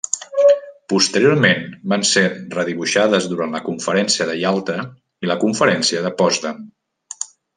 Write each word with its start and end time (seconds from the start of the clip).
Posteriorment, 0.93 1.59
van 1.93 2.05
ser 2.11 2.23
redibuixades 2.55 3.27
durant 3.33 3.53
la 3.57 3.61
Conferència 3.67 4.29
de 4.31 4.39
Ialta 4.41 4.77
i 5.27 5.31
la 5.33 5.39
Conferència 5.47 6.03
de 6.07 6.15
Potsdam. 6.23 6.65